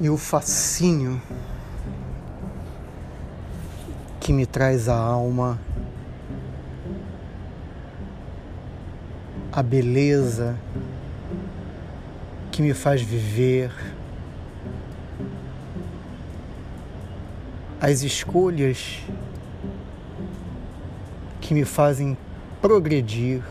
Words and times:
e 0.00 0.08
o 0.08 0.16
fascínio 0.16 1.20
que 4.18 4.32
me 4.32 4.46
traz 4.46 4.88
à 4.88 4.96
alma 4.96 5.58
a 9.52 9.62
beleza 9.62 10.56
que 12.50 12.62
me 12.62 12.72
faz 12.72 13.02
viver, 13.02 13.72
as 17.78 18.02
escolhas 18.02 19.00
que 21.42 21.52
me 21.52 21.64
fazem 21.64 22.16
progredir, 22.62 23.42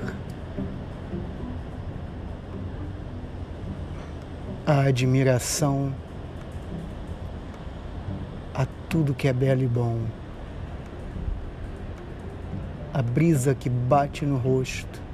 a 4.65 4.81
admiração 4.81 5.93
a 6.03 6.08
tudo 8.89 9.13
que 9.13 9.27
é 9.27 9.33
belo 9.33 9.61
e 9.61 9.67
bom, 9.67 10.01
a 12.91 13.01
brisa 13.01 13.53
que 13.53 13.69
bate 13.69 14.25
no 14.25 14.37
rosto 14.37 15.09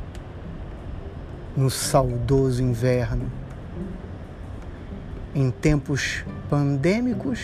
no 1.55 1.69
saudoso 1.69 2.61
inverno, 2.61 3.31
em 5.33 5.49
tempos 5.49 6.25
pandêmicos, 6.49 7.39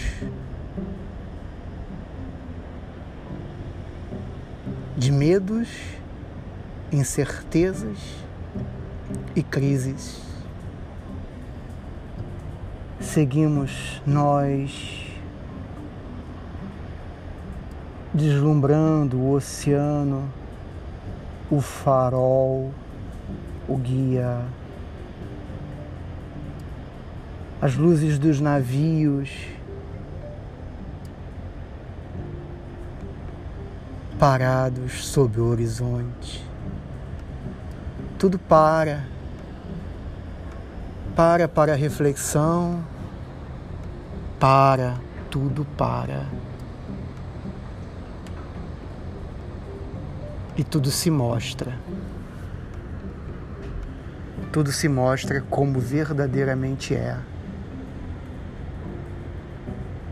de 4.97 5.11
medos, 5.11 5.69
incertezas 6.91 7.97
e 9.35 9.41
crises. 9.41 10.21
Seguimos 12.99 14.01
nós 14.05 15.00
deslumbrando 18.13 19.17
o 19.17 19.33
oceano, 19.33 20.29
o 21.49 21.61
farol, 21.61 22.71
o 23.67 23.77
guia, 23.77 24.41
as 27.61 27.75
luzes 27.75 28.19
dos 28.19 28.41
navios, 28.41 29.29
parados 34.19 35.05
sob 35.05 35.39
o 35.39 35.47
horizonte. 35.47 36.45
Tudo 38.19 38.37
para, 38.37 39.03
para 41.15 41.47
para 41.47 41.75
reflexão, 41.75 42.83
para, 44.39 44.95
tudo 45.29 45.65
para. 45.77 46.25
E 50.61 50.63
tudo 50.63 50.91
se 50.91 51.09
mostra 51.09 51.73
tudo 54.51 54.69
se 54.69 54.89
mostra 54.89 55.39
como 55.49 55.79
verdadeiramente 55.79 56.93
é. 56.93 57.17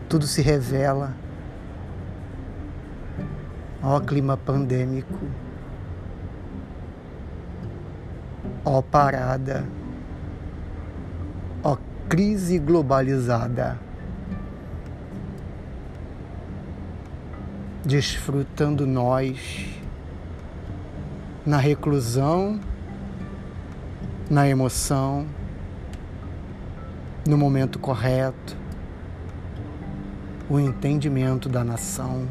Tudo 0.08 0.26
se 0.26 0.40
revela. 0.40 1.14
Ó 3.82 4.00
clima 4.00 4.38
pandêmico. 4.38 5.18
Ó 8.64 8.80
parada. 8.80 9.64
Ó 11.62 11.76
crise 12.08 12.58
globalizada. 12.58 13.78
Desfrutando 17.84 18.86
nós 18.86 19.79
na 21.44 21.58
reclusão 21.58 22.60
na 24.30 24.48
emoção, 24.48 25.26
no 27.26 27.36
momento 27.36 27.80
correto, 27.80 28.56
o 30.48 30.60
entendimento 30.60 31.48
da 31.48 31.64
nação, 31.64 32.28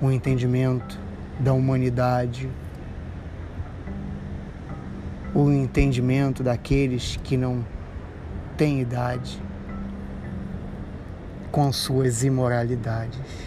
o 0.00 0.10
entendimento 0.10 0.98
da 1.38 1.52
humanidade, 1.52 2.48
o 5.34 5.50
entendimento 5.50 6.42
daqueles 6.42 7.18
que 7.22 7.36
não 7.36 7.62
têm 8.56 8.80
idade 8.80 9.42
com 11.52 11.70
suas 11.70 12.24
imoralidades. 12.24 13.43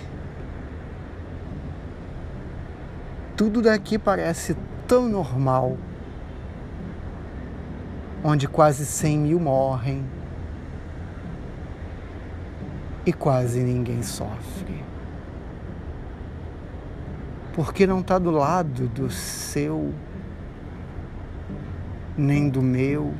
Tudo 3.37 3.61
daqui 3.61 3.99
parece 3.99 4.57
tão 4.87 5.07
normal, 5.07 5.77
onde 8.23 8.47
quase 8.47 8.83
100 8.83 9.19
mil 9.19 9.39
morrem 9.39 10.03
e 13.05 13.13
quase 13.13 13.59
ninguém 13.59 14.01
sofre. 14.01 14.83
Porque 17.53 17.85
não 17.85 17.99
está 17.99 18.17
do 18.17 18.31
lado 18.31 18.87
do 18.87 19.07
seu, 19.11 19.93
nem 22.17 22.49
do 22.49 22.63
meu, 22.63 23.13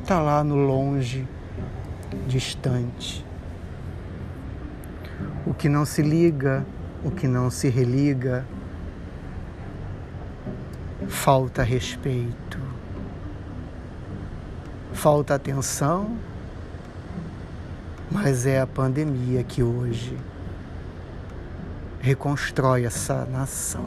está 0.00 0.20
lá 0.20 0.42
no 0.42 0.56
longe, 0.56 1.28
distante. 2.26 3.26
O 5.46 5.52
que 5.52 5.68
não 5.68 5.84
se 5.84 6.00
liga, 6.00 6.64
o 7.04 7.10
que 7.10 7.26
não 7.26 7.50
se 7.50 7.68
religa, 7.68 8.44
falta 11.08 11.62
respeito, 11.62 12.58
falta 14.92 15.34
atenção, 15.34 16.16
mas 18.10 18.46
é 18.46 18.60
a 18.60 18.66
pandemia 18.66 19.42
que 19.42 19.62
hoje 19.62 20.16
reconstrói 22.00 22.84
essa 22.84 23.24
nação. 23.26 23.84